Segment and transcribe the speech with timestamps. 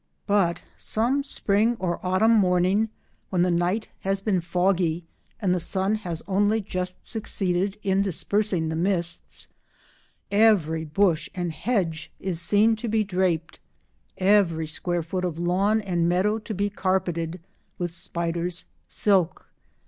[0.25, 2.89] But some spring or autumn morning,
[3.29, 5.03] when the night has been foggy
[5.39, 9.47] and the sun has only just succeeded in dispersing the mists,
[10.31, 13.59] every bush and hedge is seen to be draped,
[14.17, 17.39] every square foot of lawn and meadow to be carpeted
[17.77, 19.51] with spiders' silk.